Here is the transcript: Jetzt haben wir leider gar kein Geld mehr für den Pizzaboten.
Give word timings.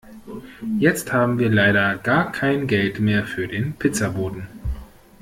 Jetzt 0.79 1.13
haben 1.13 1.37
wir 1.37 1.51
leider 1.51 1.95
gar 1.99 2.31
kein 2.31 2.65
Geld 2.65 2.99
mehr 2.99 3.23
für 3.23 3.47
den 3.47 3.73
Pizzaboten. 3.73 4.47